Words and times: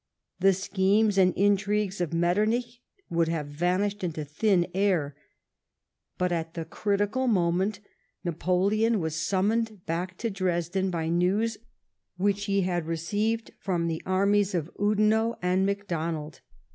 The 0.39 0.53
schemes 0.53 1.19
and 1.19 1.31
intrigues 1.35 2.01
of 2.01 2.11
Metternich 2.11 2.81
would 3.11 3.27
have 3.27 3.45
vanished 3.45 4.03
into 4.03 4.25
thin 4.25 4.65
air; 4.73 5.15
but, 6.17 6.31
at 6.31 6.55
the 6.55 6.65
critical 6.65 7.27
moment, 7.27 7.81
Napoleon 8.23 8.99
was 8.99 9.13
summoned 9.15 9.85
back 9.85 10.17
to 10.17 10.31
Dresden 10.31 10.89
by 10.89 11.09
news 11.09 11.59
which 12.17 12.45
he 12.45 12.61
had 12.61 12.87
received 12.87 13.51
from 13.59 13.87
the 13.87 14.01
armies 14.03 14.55
of 14.55 14.71
Oudiuot 14.79 15.37
and 15.39 15.67
Macdonald. 15.67 16.41